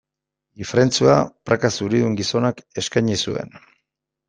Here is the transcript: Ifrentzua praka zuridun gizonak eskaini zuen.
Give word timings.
Ifrentzua 0.63 1.17
praka 1.51 1.71
zuridun 1.81 2.17
gizonak 2.23 2.65
eskaini 2.85 3.21
zuen. 3.29 3.57